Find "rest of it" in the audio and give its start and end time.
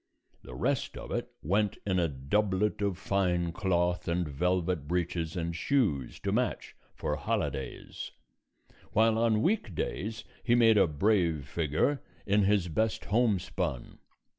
0.55-1.29